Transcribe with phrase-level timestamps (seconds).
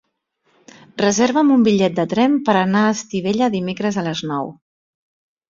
[1.01, 4.53] Reserva'm un bitllet de tren per anar a Estivella dimecres a les nou.